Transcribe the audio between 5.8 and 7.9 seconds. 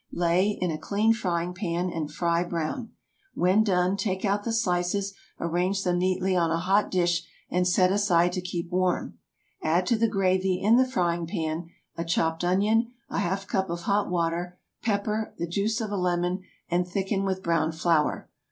them neatly on a hot dish, and